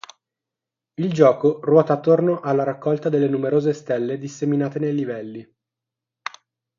Il 0.95 1.13
gioco 1.13 1.59
ruota 1.61 1.93
attorno 1.93 2.39
alla 2.39 2.63
raccolta 2.63 3.07
delle 3.07 3.27
numerose 3.27 3.71
stelle 3.71 4.17
disseminate 4.17 4.79
nei 4.79 4.95
livelli. 4.95 5.55